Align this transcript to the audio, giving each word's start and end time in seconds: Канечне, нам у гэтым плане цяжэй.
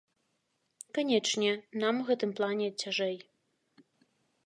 Канечне, 0.99 1.51
нам 1.85 2.01
у 2.01 2.09
гэтым 2.09 2.35
плане 2.41 2.67
цяжэй. 2.81 3.17